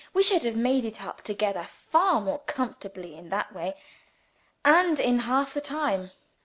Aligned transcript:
We 0.15 0.23
should 0.23 0.41
have 0.45 0.55
made 0.55 0.83
it 0.83 0.99
up 1.03 1.21
together 1.21 1.61
far 1.69 2.21
more 2.21 2.39
comfortably 2.47 3.15
in 3.15 3.29
that 3.29 3.53
way 3.53 3.75
and 4.65 4.99
in 4.99 5.19
half 5.19 5.53
the 5.53 5.61
time. 5.61 6.09